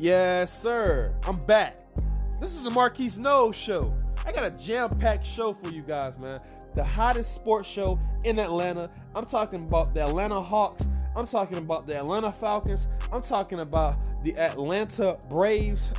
[0.00, 1.12] Yes, sir.
[1.26, 1.78] I'm back.
[2.40, 3.92] This is the Marquise No Show.
[4.24, 6.38] I got a jam-packed show for you guys, man.
[6.74, 8.90] The hottest sports show in Atlanta.
[9.16, 10.86] I'm talking about the Atlanta Hawks.
[11.16, 12.86] I'm talking about the Atlanta Falcons.
[13.10, 15.90] I'm talking about the Atlanta Braves.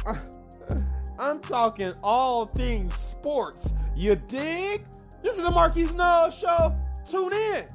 [1.20, 3.74] I'm talking all things sports.
[3.98, 4.86] You dig?
[5.22, 6.74] This is the Marquise No Show.
[7.10, 7.66] Tune in.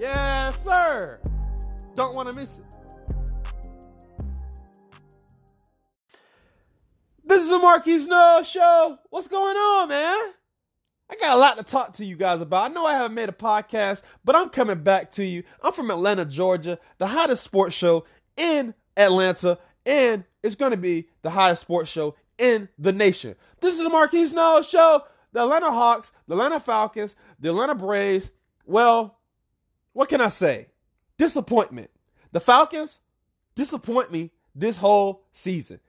[0.00, 1.20] Yes, sir.
[1.94, 2.64] Don't want to miss it.
[7.40, 8.98] This is the Marquise Knowles Show.
[9.08, 10.32] What's going on, man?
[11.08, 12.70] I got a lot to talk to you guys about.
[12.70, 15.44] I know I haven't made a podcast, but I'm coming back to you.
[15.62, 18.04] I'm from Atlanta, Georgia, the hottest sports show
[18.36, 23.36] in Atlanta, and it's going to be the hottest sports show in the nation.
[23.60, 25.04] This is the Marquise Knowles Show.
[25.32, 28.28] The Atlanta Hawks, the Atlanta Falcons, the Atlanta Braves.
[28.66, 29.18] Well,
[29.94, 30.66] what can I say?
[31.16, 31.88] Disappointment.
[32.32, 32.98] The Falcons
[33.54, 35.80] disappoint me this whole season.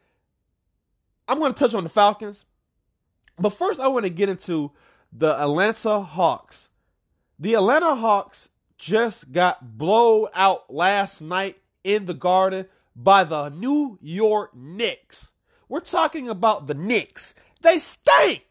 [1.31, 2.43] I'm going to touch on the Falcons,
[3.39, 4.73] but first I want to get into
[5.13, 6.67] the Atlanta Hawks.
[7.39, 11.55] The Atlanta Hawks just got blown out last night
[11.85, 12.65] in the Garden
[12.97, 15.31] by the New York Knicks.
[15.69, 17.33] We're talking about the Knicks.
[17.61, 18.45] They stink.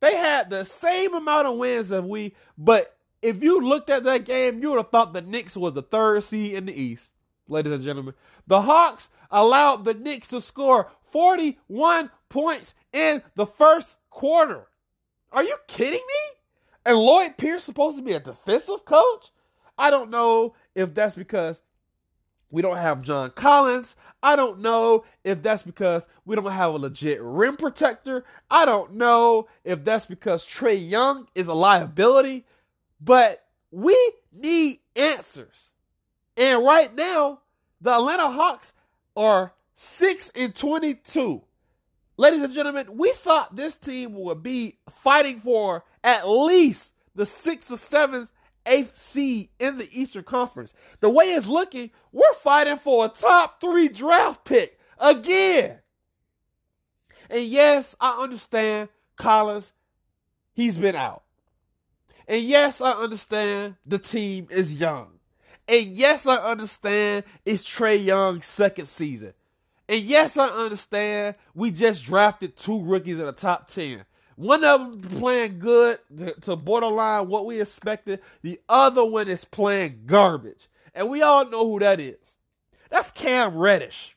[0.00, 4.24] They had the same amount of wins as we, but if you looked at that
[4.24, 7.10] game, you would have thought the Knicks was the third seed in the East,
[7.46, 8.14] ladies and gentlemen.
[8.46, 14.66] The Hawks allowed the Knicks to score 41 points in the first quarter.
[15.32, 16.38] Are you kidding me?
[16.86, 19.30] And Lloyd Pierce supposed to be a defensive coach?
[19.76, 21.58] I don't know if that's because
[22.50, 23.94] we don't have John Collins.
[24.22, 28.24] I don't know if that's because we don't have a legit rim protector.
[28.50, 32.46] I don't know if that's because Trae Young is a liability.
[33.00, 33.96] But we
[34.32, 35.70] need answers.
[36.36, 37.40] And right now,
[37.80, 38.72] the Atlanta Hawks
[39.16, 41.40] are 6 and 22.
[42.16, 47.70] Ladies and gentlemen, we thought this team would be fighting for at least the sixth
[47.70, 48.32] or seventh,
[48.66, 50.74] eighth seed in the Eastern Conference.
[50.98, 55.78] The way it's looking, we're fighting for a top three draft pick again.
[57.30, 59.70] And yes, I understand Collins,
[60.54, 61.22] he's been out.
[62.26, 65.20] And yes, I understand the team is young.
[65.68, 69.34] And yes, I understand it's Trae Young's second season.
[69.88, 74.04] And yes, I understand we just drafted two rookies in the top 10.
[74.36, 75.98] One of them playing good
[76.42, 78.20] to borderline what we expected.
[78.42, 80.68] The other one is playing garbage.
[80.94, 82.36] And we all know who that is.
[82.90, 84.16] That's Cam Reddish.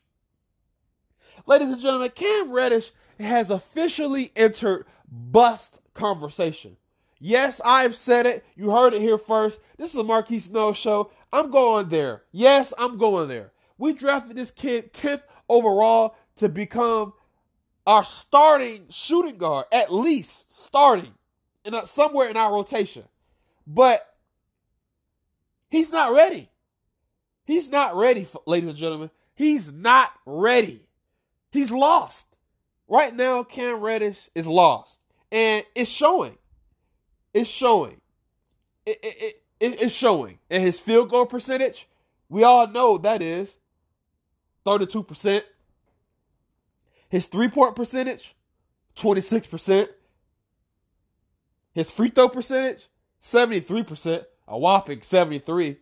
[1.46, 6.76] Ladies and gentlemen, Cam Reddish has officially entered bust conversation.
[7.18, 8.44] Yes, I've said it.
[8.54, 9.60] You heard it here first.
[9.76, 11.10] This is the Marquise Snow show.
[11.32, 12.22] I'm going there.
[12.30, 13.52] Yes, I'm going there.
[13.78, 17.12] We drafted this kid 10th overall to become
[17.86, 21.14] our starting shooting guard, at least starting
[21.64, 23.04] in a, somewhere in our rotation.
[23.66, 24.06] But
[25.68, 26.48] he's not ready.
[27.44, 29.10] He's not ready, ladies and gentlemen.
[29.34, 30.86] He's not ready.
[31.50, 32.26] He's lost.
[32.88, 35.00] Right now, Cam Reddish is lost.
[35.30, 36.38] And it's showing.
[37.34, 38.00] It's showing.
[38.84, 40.38] It, it, it, it's showing.
[40.50, 41.88] And his field goal percentage,
[42.28, 43.54] we all know that is
[44.64, 45.42] 32%.
[47.08, 48.34] His three point percentage,
[48.96, 49.88] 26%.
[51.74, 52.88] His free throw percentage,
[53.22, 55.78] 73%, a whopping 73.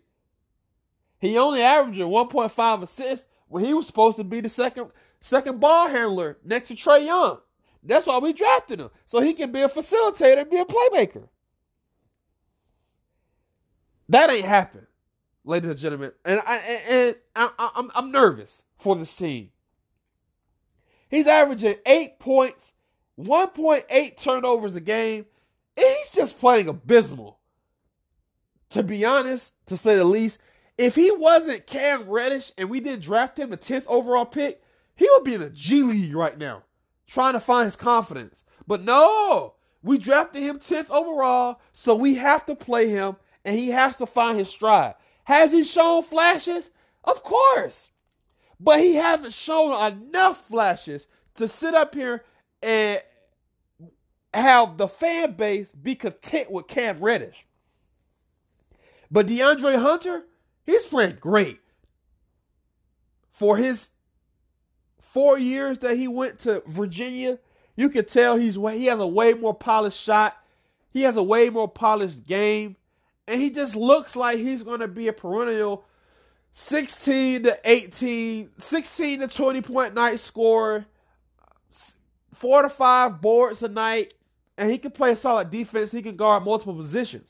[1.19, 5.89] He only averaged 1.5 assists when he was supposed to be the second second ball
[5.89, 7.41] handler next to Trae Young.
[7.83, 8.91] That's why we drafted him.
[9.07, 11.29] So he can be a facilitator and be a playmaker.
[14.09, 14.87] That ain't happened,
[15.45, 16.13] ladies and gentlemen.
[16.25, 16.57] And I
[16.89, 19.51] and I, I'm I'm nervous for the team.
[21.09, 22.73] He's averaging eight points,
[23.19, 25.27] 1.8 turnovers a game.
[25.77, 27.39] He's just playing abysmal.
[28.71, 30.39] To be honest, to say the least,
[30.79, 34.63] if he wasn't Cam Reddish and we didn't draft him the 10th overall pick,
[34.95, 36.63] he would be in the G League right now,
[37.07, 38.45] trying to find his confidence.
[38.67, 43.69] But no, we drafted him 10th overall, so we have to play him and he
[43.71, 44.95] has to find his stride.
[45.25, 46.71] Has he shown flashes?
[47.05, 47.90] Of course.
[48.61, 52.23] But he hasn't shown enough flashes to sit up here
[52.63, 53.01] and
[54.35, 57.47] have the fan base be content with Cam Reddish.
[59.11, 60.25] But DeAndre Hunter,
[60.65, 61.61] he's playing great.
[63.33, 63.91] For his
[65.01, 67.39] four years that he went to Virginia,
[67.75, 70.37] you can tell he's he has a way more polished shot.
[70.91, 72.77] He has a way more polished game
[73.31, 75.85] and he just looks like he's going to be a perennial
[76.53, 80.87] 16 to 18, 16 to 20 point night score,
[82.33, 84.15] four to five boards a night,
[84.59, 85.93] and he can play solid defense.
[85.93, 87.29] He can guard multiple positions.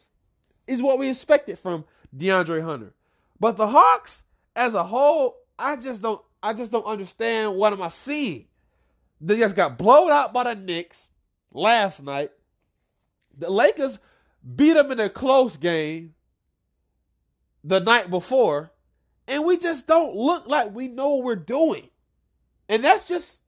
[0.67, 1.85] Is what we expected from
[2.17, 2.95] DeAndre Hunter.
[3.39, 4.23] But the Hawks,
[4.55, 8.47] as a whole, I just don't I just don't understand what am I seeing.
[9.21, 11.09] They just got blown out by the Knicks
[11.53, 12.31] last night.
[13.37, 13.99] The Lakers
[14.57, 16.15] beat them in a close game
[17.63, 18.73] the night before,
[19.31, 21.89] and we just don't look like we know what we're doing.
[22.69, 23.41] And that's just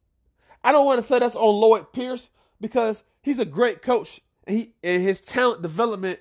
[0.64, 2.28] I don't want to say that's on Lloyd Pierce
[2.60, 6.20] because he's a great coach and he and his talent development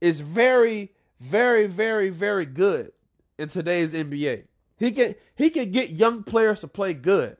[0.00, 2.92] is very, very, very, very good
[3.38, 4.44] in today's NBA.
[4.76, 7.38] He can he can get young players to play good.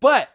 [0.00, 0.30] But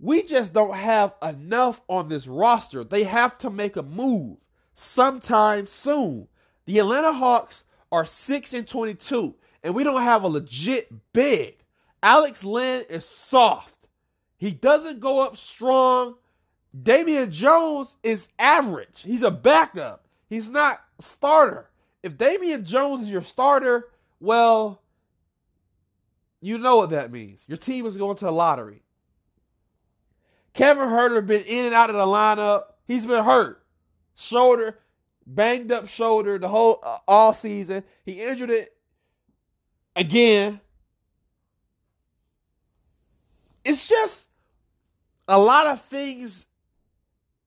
[0.00, 2.84] we just don't have enough on this roster.
[2.84, 4.38] They have to make a move
[4.74, 6.28] sometime soon.
[6.66, 11.56] The Atlanta Hawks are 6 and 22 and we don't have a legit big.
[12.02, 13.88] Alex Len is soft.
[14.36, 16.14] He doesn't go up strong.
[16.80, 19.02] Damian Jones is average.
[19.02, 20.06] He's a backup.
[20.28, 21.70] He's not starter.
[22.02, 23.88] If Damian Jones is your starter,
[24.20, 24.80] well,
[26.40, 27.44] you know what that means.
[27.48, 28.82] Your team is going to the lottery.
[30.52, 32.64] Kevin Huerter been in and out of the lineup.
[32.86, 33.64] He's been hurt.
[34.14, 34.78] Shoulder,
[35.28, 37.84] banged up shoulder the whole uh, all season.
[38.04, 38.74] He injured it
[39.94, 40.60] again.
[43.64, 44.26] It's just
[45.28, 46.46] a lot of things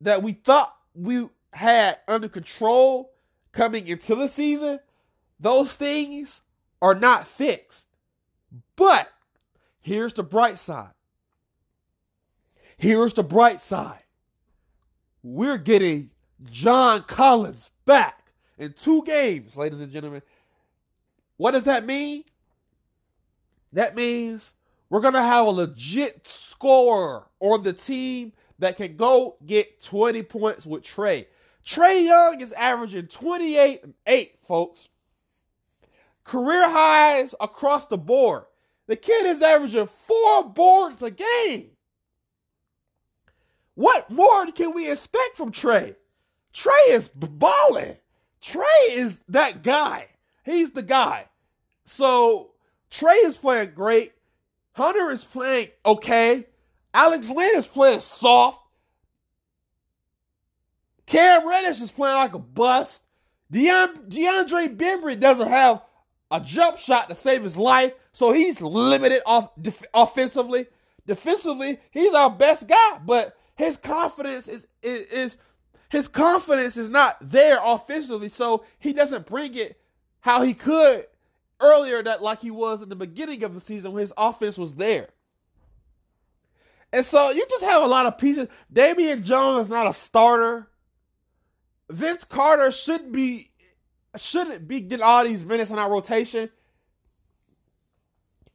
[0.02, 3.12] that we thought we had under control
[3.52, 4.80] coming into the season.
[5.40, 6.42] Those things
[6.82, 7.88] are not fixed.
[8.76, 9.12] But
[9.80, 10.92] here's the bright side.
[12.78, 14.04] Here's the bright side.
[15.24, 16.12] We're getting
[16.50, 20.22] John Collins back in two games, ladies and gentlemen.
[21.38, 22.24] What does that mean?
[23.74, 24.54] That means
[24.90, 30.24] we're going to have a legit scorer on the team that can go get 20
[30.24, 31.26] points with Trae.
[31.66, 34.90] Trae Young is averaging 28 and 8, folks.
[36.24, 38.44] Career highs across the board.
[38.88, 41.72] The kid is averaging four boards a game.
[43.76, 45.96] What more can we expect from Trae?
[46.54, 47.98] Trae is balling.
[48.42, 50.08] Trae is that guy.
[50.44, 51.26] He's the guy.
[51.86, 52.52] So
[52.92, 54.14] Trae is playing great.
[54.74, 56.46] Hunter is playing okay.
[56.94, 58.60] Alex Len is playing soft.
[61.06, 63.04] Cam Reddish is playing like a bust.
[63.52, 65.82] Deon, DeAndre Bembry doesn't have
[66.32, 70.68] a jump shot to save his life, so he's limited off def- offensively.
[71.06, 75.38] Defensively, he's our best guy, but his confidence is, is, is
[75.92, 79.78] his confidence is not there offensively, so he doesn't bring it
[80.22, 81.06] how he could
[81.60, 84.76] earlier that like he was in the beginning of the season when his offense was
[84.76, 85.10] there.
[86.94, 88.48] And so you just have a lot of pieces.
[88.72, 90.70] Damian Jones is not a starter.
[91.90, 93.52] Vince Carter should be
[94.16, 96.50] shouldn't be getting all these minutes in our rotation.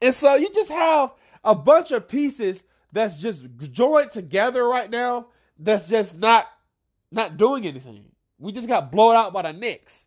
[0.01, 1.13] And so you just have
[1.45, 2.63] a bunch of pieces
[2.93, 5.27] that's just joined together right now
[5.59, 6.47] that's just not
[7.11, 8.05] not doing anything.
[8.39, 10.05] We just got blown out by the Knicks.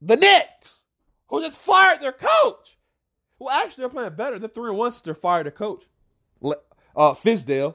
[0.00, 0.82] The Knicks,
[1.28, 2.78] who just fired their coach.
[3.38, 4.38] Well, actually, they're playing better.
[4.38, 5.84] They're 3 and 1 since they fired their coach.
[6.44, 7.74] Uh, Fizdale.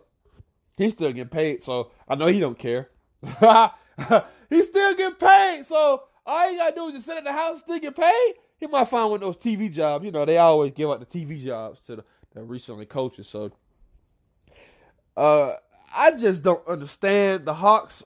[0.78, 2.90] He's still getting paid, so I know he don't care.
[4.50, 7.62] He's still getting paid, so all you gotta do is just sit at the house,
[7.62, 8.34] still get paid.
[8.60, 10.06] He might find one of those TV jobs.
[10.06, 12.04] You know, they always give out the TV jobs to the,
[12.34, 13.28] the recently coaches.
[13.28, 13.52] So,
[15.18, 15.54] uh,
[15.96, 18.04] I just don't understand the Hawks.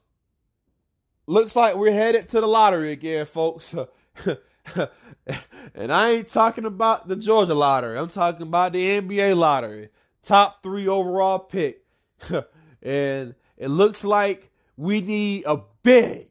[1.27, 3.73] Looks like we're headed to the lottery again, folks.
[5.75, 7.97] and I ain't talking about the Georgia lottery.
[7.97, 9.89] I'm talking about the NBA lottery.
[10.23, 11.83] Top three overall pick.
[12.81, 16.29] and it looks like we need a big.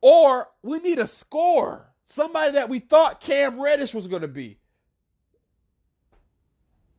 [0.00, 1.92] Or we need a score.
[2.06, 4.58] Somebody that we thought Cam Reddish was going to be.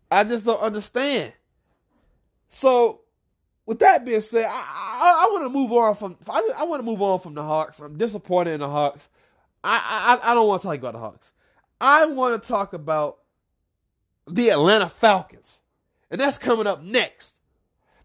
[0.09, 1.33] I just don't understand.
[2.49, 3.01] So,
[3.65, 6.79] with that being said, I, I, I want to move on from I, I want
[6.81, 7.79] to move on from the Hawks.
[7.79, 9.07] I'm disappointed in the Hawks.
[9.63, 11.31] I I, I don't want to talk about the Hawks.
[11.79, 13.19] I want to talk about
[14.25, 15.59] the Atlanta Falcons,
[16.09, 17.33] and that's coming up next.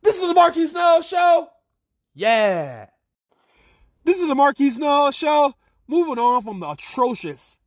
[0.03, 1.49] This is the Marquis Snow Show.
[2.15, 2.87] Yeah.
[4.05, 5.55] This is the Marquis Snow Show.
[5.87, 7.59] Moving on from the atrocious,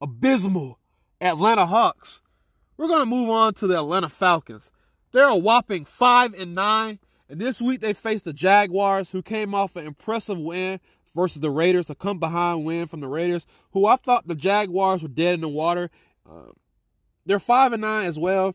[0.00, 0.78] abysmal
[1.20, 2.22] Atlanta Hawks,
[2.76, 4.70] we're going to move on to the Atlanta Falcons.
[5.12, 6.98] They're a whopping 5 and 9,
[7.28, 10.80] and this week they faced the Jaguars, who came off an impressive win
[11.14, 15.02] versus the Raiders, a come behind win from the Raiders, who I thought the Jaguars
[15.02, 15.90] were dead in the water.
[16.28, 16.52] Uh,
[17.24, 18.54] they're five and nine as well.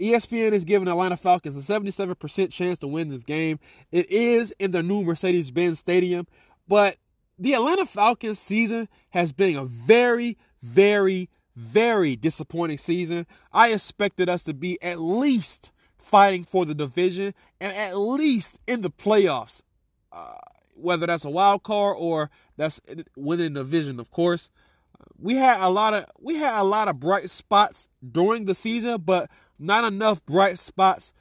[0.00, 3.58] ESPN is giving Atlanta Falcons a 77% chance to win this game.
[3.90, 6.26] It is in the new Mercedes-Benz Stadium,
[6.68, 6.96] but
[7.38, 13.26] the Atlanta Falcons season has been a very, very, very disappointing season.
[13.52, 18.82] I expected us to be at least fighting for the division and at least in
[18.82, 19.60] the playoffs.
[20.12, 20.34] Uh,
[20.74, 22.80] whether that's a wild card or that's
[23.16, 24.48] winning the division, of course.
[25.18, 29.02] We had a lot of we had a lot of bright spots during the season,
[29.04, 31.12] but not enough bright spots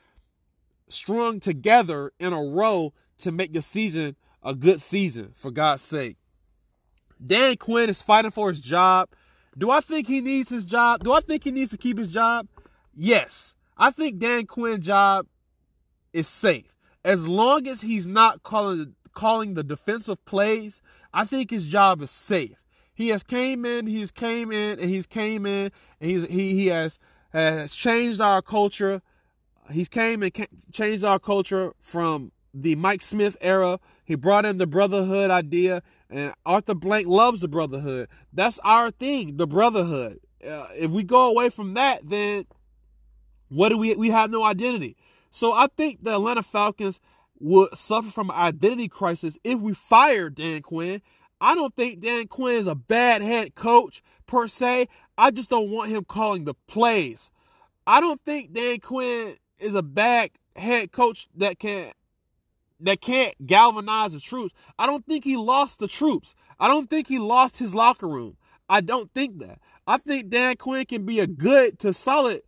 [0.87, 6.17] strung together in a row to make the season a good season, for God's sake.
[7.23, 9.09] Dan Quinn is fighting for his job.
[9.57, 11.03] Do I think he needs his job?
[11.03, 12.47] Do I think he needs to keep his job?
[12.95, 13.55] Yes.
[13.77, 15.27] I think Dan Quinn's job
[16.13, 16.75] is safe.
[17.03, 20.81] As long as he's not calling calling the defensive plays,
[21.13, 22.57] I think his job is safe.
[22.93, 26.67] He has came in, he's came in, and he's came in, and he's he he
[26.67, 26.99] has
[27.31, 29.01] has changed our culture.
[29.71, 33.79] He's came and changed our culture from the Mike Smith era.
[34.03, 38.07] He brought in the brotherhood idea, and Arthur Blank loves the brotherhood.
[38.31, 40.19] That's our thing, the brotherhood.
[40.45, 42.45] Uh, if we go away from that, then
[43.49, 43.95] what do we?
[43.95, 44.95] We have no identity.
[45.31, 46.99] So I think the Atlanta Falcons
[47.39, 51.01] would suffer from an identity crisis if we fire Dan Quinn.
[51.39, 54.87] I don't think Dan Quinn is a bad head coach per se.
[55.17, 57.29] I just don't want him calling the plays.
[57.85, 61.91] I don't think Dan Quinn is a bad head coach that can
[62.79, 64.53] that can't galvanize the troops.
[64.77, 66.35] I don't think he lost the troops.
[66.59, 68.37] I don't think he lost his locker room.
[68.69, 69.59] I don't think that.
[69.85, 72.41] I think Dan Quinn can be a good to solid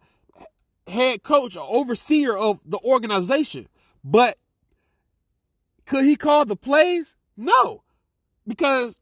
[0.87, 3.67] head coach or overseer of the organization.
[4.03, 4.37] But
[5.85, 7.15] could he call the plays?
[7.37, 7.83] No.
[8.47, 8.99] Because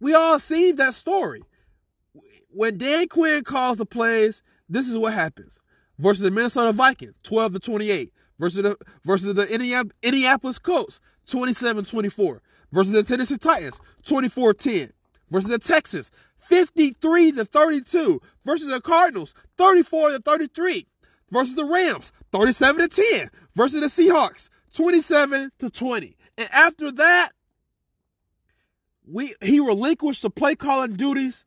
[0.00, 1.42] we all seen that story.
[2.50, 5.58] When Dan Quinn calls the plays, this is what happens.
[5.98, 8.11] Versus the Minnesota Vikings, 12 to 28.
[8.38, 12.40] Versus the versus the Indianapolis Colts, 27-24.
[12.72, 14.90] Versus the Tennessee Titans, 24-10.
[15.30, 18.20] Versus the Texans, 53 to 32.
[18.44, 20.86] Versus the Cardinals, 34 to 33.
[21.30, 23.30] Versus the Rams, 37 to 10.
[23.54, 26.16] Versus the Seahawks, 27 to 20.
[26.38, 27.30] And after that,
[29.06, 31.44] we he relinquished the play calling duties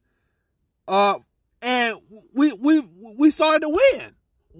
[0.88, 1.20] uh,
[1.62, 1.98] and
[2.34, 2.82] we we
[3.18, 4.12] we started to win.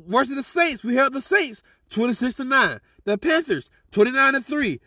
[0.08, 2.80] Versus the Saints, we held the Saints 26 to 9.
[3.06, 4.80] The Panthers 29 to 3.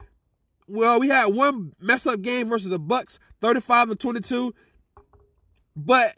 [0.66, 4.54] Well, we had one mess up game versus the Bucs, 35 to 22.
[5.76, 6.14] But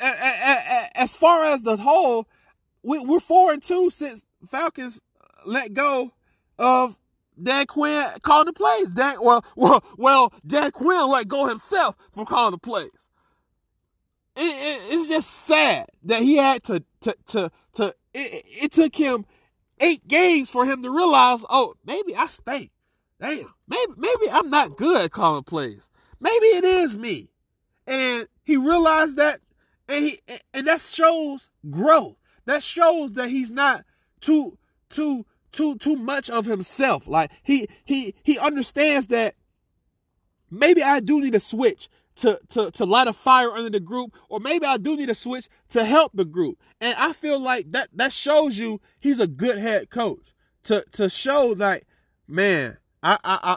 [0.00, 2.26] as far as the whole,
[2.82, 5.00] we're four and two since Falcons
[5.44, 6.12] let go
[6.58, 6.96] of
[7.40, 8.88] Dan Quinn calling the plays.
[8.88, 12.90] Dan, well, well, well, Dan Quinn let go himself from calling the plays
[14.36, 17.94] it, it, it's just sad that he had to to to to.
[18.12, 19.24] It, it, took him
[19.80, 22.70] eight games for him to realize, oh, maybe I stink.
[23.20, 25.90] Damn, maybe maybe I'm not good at calling plays.
[26.20, 27.30] Maybe it is me,
[27.86, 29.40] and he realized that,
[29.88, 30.20] and he
[30.54, 32.16] and that shows growth.
[32.46, 33.84] That shows that he's not
[34.20, 34.56] too
[34.88, 37.06] too too too much of himself.
[37.06, 39.34] Like he he he understands that
[40.50, 44.14] maybe I do need to switch to, to, to light a fire under the group,
[44.28, 46.58] or maybe I do need to switch to help the group.
[46.80, 50.34] And I feel like that that shows you he's a good head coach.
[50.64, 51.86] To to show like,
[52.28, 53.56] man, I I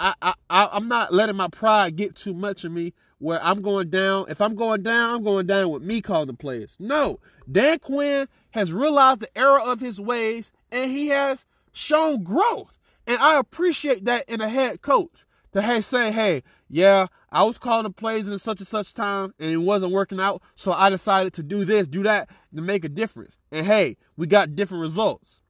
[0.00, 3.62] I I, I I'm not letting my pride get too much of me where I'm
[3.62, 4.26] going down.
[4.28, 6.70] If I'm going down, I'm going down with me calling the players.
[6.78, 7.20] No.
[7.50, 12.78] Dan Quinn has realized the error of his ways and he has shown growth.
[13.06, 17.58] And I appreciate that in a head coach to hey, say, hey, yeah, I was
[17.58, 20.42] calling the plays in such and such time and it wasn't working out.
[20.56, 23.38] So I decided to do this, do that to make a difference.
[23.52, 25.40] And hey, we got different results.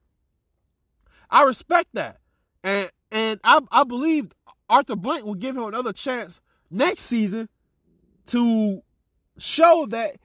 [1.31, 2.19] I respect that.
[2.63, 4.33] And and I, I believe
[4.69, 7.49] Arthur Blank will give him another chance next season
[8.27, 8.83] to
[9.39, 10.17] show that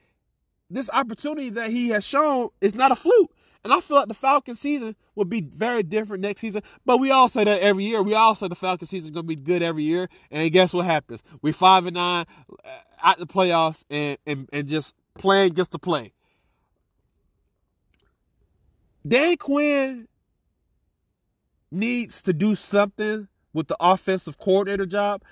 [0.68, 3.30] this opportunity that he has shown is not a fluke.
[3.64, 6.62] And I feel like the Falcon season will be very different next season.
[6.84, 8.02] But we all say that every year.
[8.02, 10.08] We all say the Falcon season is going to be good every year.
[10.30, 11.22] And guess what happens?
[11.42, 12.26] We five and nine
[12.64, 12.68] uh,
[13.04, 16.12] at the playoffs and, and, and just playing just to play.
[19.06, 20.08] Dan Quinn
[21.70, 25.22] needs to do something with the offensive coordinator job.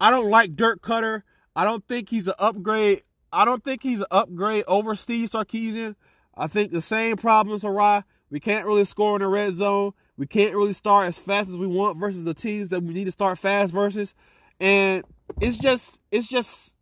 [0.00, 1.22] I don't like Dirk Koetter.
[1.56, 3.02] I don't think he's an upgrade.
[3.32, 5.96] I don't think he's an upgrade over Steve Sarkisian.
[6.38, 8.04] I think the same problems arise.
[8.30, 9.92] We can't really score in the red zone.
[10.16, 13.04] We can't really start as fast as we want versus the teams that we need
[13.04, 14.14] to start fast versus.
[14.60, 15.04] And
[15.40, 16.74] it's just it's just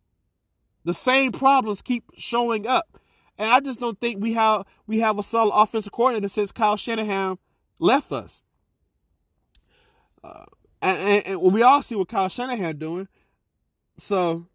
[0.83, 2.99] the same problems keep showing up.
[3.37, 6.77] And I just don't think we have we have a solid offensive coordinator since Kyle
[6.77, 7.37] Shanahan
[7.79, 8.41] left us.
[10.23, 10.45] Uh,
[10.81, 13.07] and, and, and, we all see what Kyle Shanahan doing.
[13.97, 14.47] So,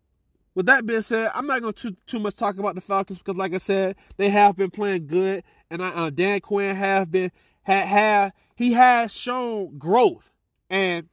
[0.55, 3.19] with that being said, I'm not going to too too much talk about the Falcons
[3.19, 7.11] because, like I said, they have been playing good, and I, uh, Dan Quinn have
[7.11, 7.31] been
[7.63, 10.31] have, have he has shown growth,
[10.69, 11.09] and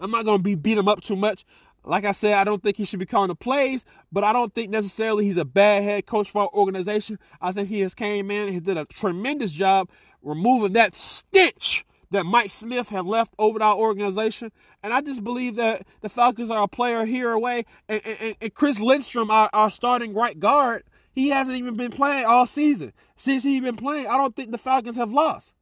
[0.00, 1.44] I'm not going to be beat him up too much.
[1.86, 4.54] Like I said, I don't think he should be calling the plays, but I don't
[4.54, 7.18] think necessarily he's a bad head coach for our organization.
[7.42, 9.90] I think he has came in, he did a tremendous job
[10.22, 14.52] removing that stench that Mike Smith had left over our organization.
[14.82, 17.64] And I just believe that the Falcons are a player here away.
[17.88, 22.24] And, and, and Chris Lindstrom, our, our starting right guard, he hasn't even been playing
[22.24, 22.92] all season.
[23.16, 25.54] Since he's been playing, I don't think the Falcons have lost.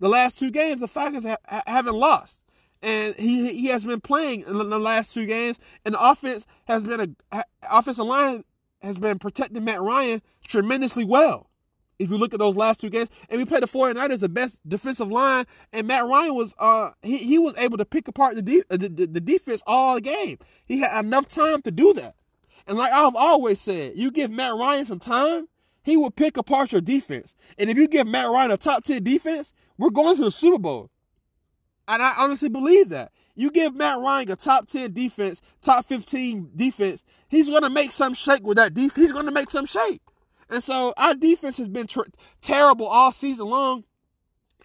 [0.00, 2.40] The last two games, the Falcons ha- haven't lost
[2.84, 6.84] and he he has been playing in the last two games, and the offense has
[6.84, 8.44] been a offensive line
[8.82, 11.48] has been protecting Matt Ryan tremendously well.
[11.98, 14.58] If you look at those last two games, and we played the 49ers, the best
[14.68, 18.42] defensive line, and Matt Ryan was uh he, he was able to pick apart the,
[18.42, 20.38] de- the, the the defense all game.
[20.64, 22.16] He had enough time to do that.
[22.66, 25.48] And like I've always said, you give Matt Ryan some time,
[25.82, 27.34] he will pick apart your defense.
[27.58, 30.58] And if you give Matt Ryan a top 10 defense, we're going to the Super
[30.58, 30.90] Bowl.
[31.86, 33.12] And I honestly believe that.
[33.36, 37.92] You give Matt Ryan a top 10 defense, top 15 defense, he's going to make
[37.92, 38.96] some shake with that defense.
[38.96, 40.00] He's going to make some shake.
[40.48, 42.06] And so our defense has been ter-
[42.42, 43.84] terrible all season long.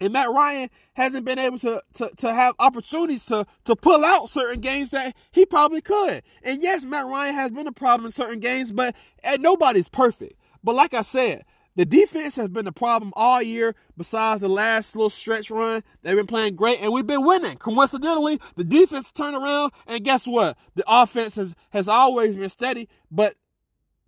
[0.00, 4.30] And Matt Ryan hasn't been able to, to, to have opportunities to, to pull out
[4.30, 6.22] certain games that he probably could.
[6.42, 10.40] And yes, Matt Ryan has been a problem in certain games, but eh, nobody's perfect.
[10.64, 11.44] But like I said,
[11.76, 15.82] the defense has been the problem all year, besides the last little stretch run.
[16.02, 17.58] They've been playing great, and we've been winning.
[17.58, 20.58] Coincidentally, the defense turned around, and guess what?
[20.74, 23.34] The offense has, has always been steady, but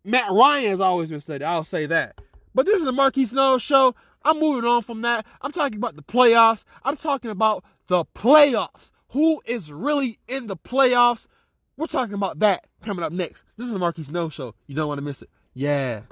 [0.04, 1.44] Matt Ryan has always been steady.
[1.44, 2.21] I'll say that.
[2.54, 3.94] But this is the Marquis Snow Show.
[4.24, 5.26] I'm moving on from that.
[5.40, 6.64] I'm talking about the playoffs.
[6.85, 8.90] I'm talking about the playoffs.
[9.11, 11.26] Who is really in the playoffs?
[11.76, 13.44] We're talking about that coming up next.
[13.57, 14.55] This is the Marquis Snow Show.
[14.66, 15.31] You don't want to miss it.
[15.55, 16.03] Yeah.